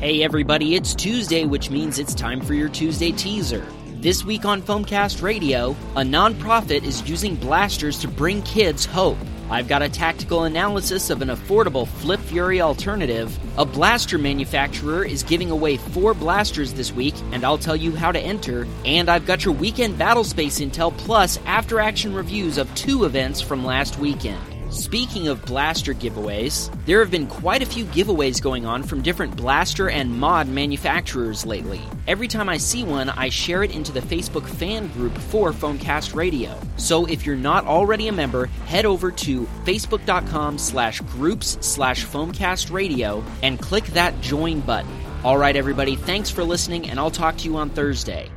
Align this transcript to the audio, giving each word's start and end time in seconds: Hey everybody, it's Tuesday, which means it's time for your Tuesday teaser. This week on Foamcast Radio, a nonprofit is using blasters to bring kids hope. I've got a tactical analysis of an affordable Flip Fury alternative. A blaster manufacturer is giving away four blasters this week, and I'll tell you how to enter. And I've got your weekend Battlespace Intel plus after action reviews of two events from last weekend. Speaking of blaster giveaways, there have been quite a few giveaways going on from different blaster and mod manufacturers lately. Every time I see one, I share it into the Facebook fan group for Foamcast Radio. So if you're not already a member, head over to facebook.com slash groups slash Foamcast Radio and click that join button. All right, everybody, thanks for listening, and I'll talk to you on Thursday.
Hey 0.00 0.22
everybody, 0.22 0.76
it's 0.76 0.94
Tuesday, 0.94 1.44
which 1.44 1.70
means 1.70 1.98
it's 1.98 2.14
time 2.14 2.40
for 2.40 2.54
your 2.54 2.68
Tuesday 2.68 3.10
teaser. 3.10 3.66
This 3.96 4.24
week 4.24 4.44
on 4.44 4.62
Foamcast 4.62 5.22
Radio, 5.22 5.70
a 5.96 6.02
nonprofit 6.02 6.84
is 6.84 7.10
using 7.10 7.34
blasters 7.34 7.98
to 8.02 8.06
bring 8.06 8.40
kids 8.42 8.86
hope. 8.86 9.18
I've 9.50 9.66
got 9.66 9.82
a 9.82 9.88
tactical 9.88 10.44
analysis 10.44 11.10
of 11.10 11.20
an 11.20 11.30
affordable 11.30 11.88
Flip 11.88 12.20
Fury 12.20 12.60
alternative. 12.60 13.36
A 13.58 13.64
blaster 13.64 14.18
manufacturer 14.18 15.04
is 15.04 15.24
giving 15.24 15.50
away 15.50 15.78
four 15.78 16.14
blasters 16.14 16.74
this 16.74 16.92
week, 16.92 17.16
and 17.32 17.42
I'll 17.42 17.58
tell 17.58 17.74
you 17.74 17.90
how 17.96 18.12
to 18.12 18.20
enter. 18.20 18.68
And 18.84 19.08
I've 19.08 19.26
got 19.26 19.44
your 19.44 19.54
weekend 19.54 19.98
Battlespace 19.98 20.64
Intel 20.64 20.96
plus 20.96 21.40
after 21.44 21.80
action 21.80 22.14
reviews 22.14 22.56
of 22.56 22.72
two 22.76 23.04
events 23.04 23.40
from 23.40 23.64
last 23.64 23.98
weekend. 23.98 24.57
Speaking 24.70 25.28
of 25.28 25.44
blaster 25.46 25.94
giveaways, 25.94 26.70
there 26.84 27.00
have 27.00 27.10
been 27.10 27.26
quite 27.26 27.62
a 27.62 27.66
few 27.66 27.86
giveaways 27.86 28.40
going 28.42 28.66
on 28.66 28.82
from 28.82 29.00
different 29.00 29.34
blaster 29.34 29.88
and 29.88 30.14
mod 30.14 30.46
manufacturers 30.46 31.46
lately. 31.46 31.80
Every 32.06 32.28
time 32.28 32.50
I 32.50 32.58
see 32.58 32.84
one, 32.84 33.08
I 33.08 33.30
share 33.30 33.62
it 33.62 33.74
into 33.74 33.92
the 33.92 34.00
Facebook 34.00 34.46
fan 34.46 34.88
group 34.88 35.16
for 35.16 35.52
Foamcast 35.52 36.14
Radio. 36.14 36.58
So 36.76 37.06
if 37.06 37.24
you're 37.24 37.34
not 37.34 37.66
already 37.66 38.08
a 38.08 38.12
member, 38.12 38.46
head 38.66 38.84
over 38.84 39.10
to 39.10 39.42
facebook.com 39.64 40.58
slash 40.58 41.00
groups 41.00 41.56
slash 41.62 42.04
Foamcast 42.04 42.70
Radio 42.70 43.24
and 43.42 43.58
click 43.58 43.84
that 43.88 44.20
join 44.20 44.60
button. 44.60 44.90
All 45.24 45.38
right, 45.38 45.56
everybody, 45.56 45.96
thanks 45.96 46.28
for 46.28 46.44
listening, 46.44 46.90
and 46.90 47.00
I'll 47.00 47.10
talk 47.10 47.38
to 47.38 47.44
you 47.44 47.56
on 47.56 47.70
Thursday. 47.70 48.30